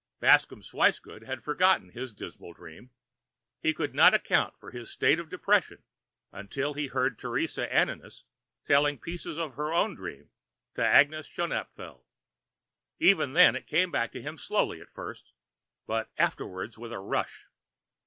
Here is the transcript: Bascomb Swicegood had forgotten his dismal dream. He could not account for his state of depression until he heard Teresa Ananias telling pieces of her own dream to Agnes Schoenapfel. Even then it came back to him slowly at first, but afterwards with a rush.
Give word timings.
Bascomb 0.19 0.63
Swicegood 0.63 1.25
had 1.27 1.43
forgotten 1.43 1.89
his 1.89 2.11
dismal 2.11 2.53
dream. 2.53 2.89
He 3.59 3.71
could 3.71 3.93
not 3.93 4.15
account 4.15 4.57
for 4.59 4.71
his 4.71 4.89
state 4.89 5.19
of 5.19 5.29
depression 5.29 5.83
until 6.31 6.73
he 6.73 6.87
heard 6.87 7.19
Teresa 7.19 7.71
Ananias 7.71 8.23
telling 8.65 8.97
pieces 8.97 9.37
of 9.37 9.53
her 9.57 9.71
own 9.71 9.93
dream 9.93 10.31
to 10.73 10.83
Agnes 10.83 11.27
Schoenapfel. 11.29 12.03
Even 12.97 13.33
then 13.33 13.55
it 13.55 13.67
came 13.67 13.91
back 13.91 14.11
to 14.13 14.23
him 14.23 14.39
slowly 14.39 14.81
at 14.81 14.89
first, 14.89 15.33
but 15.85 16.09
afterwards 16.17 16.79
with 16.79 16.91
a 16.91 16.97
rush. 16.99 17.45